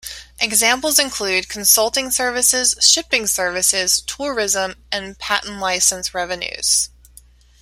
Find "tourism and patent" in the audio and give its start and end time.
4.01-5.59